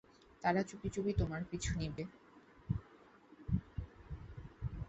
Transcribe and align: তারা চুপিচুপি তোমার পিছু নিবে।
তারা 0.43 0.61
চুপিচুপি 0.63 1.11
তোমার 1.19 1.41
পিছু 1.49 1.71
নিবে। 1.79 2.03